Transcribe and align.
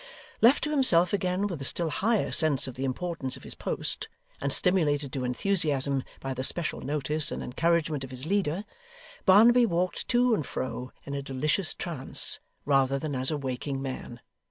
Left 0.41 0.63
to 0.63 0.71
himself 0.71 1.13
again 1.13 1.45
with 1.45 1.61
a 1.61 1.65
still 1.65 1.91
higher 1.91 2.31
sense 2.31 2.67
of 2.67 2.73
the 2.73 2.85
importance 2.85 3.37
of 3.37 3.43
his 3.43 3.53
post, 3.53 4.09
and 4.41 4.51
stimulated 4.51 5.13
to 5.13 5.23
enthusiasm 5.23 6.03
by 6.19 6.33
the 6.33 6.43
special 6.43 6.81
notice 6.81 7.31
and 7.31 7.43
encouragement 7.43 8.03
of 8.03 8.09
his 8.09 8.25
leader, 8.25 8.65
Barnaby 9.27 9.67
walked 9.67 10.07
to 10.07 10.33
and 10.33 10.43
fro 10.43 10.91
in 11.05 11.13
a 11.13 11.21
delicious 11.21 11.75
trance 11.75 12.39
rather 12.65 12.97
than 12.97 13.13
as 13.13 13.29
a 13.29 13.37
waking 13.37 13.79
man. 13.83 14.21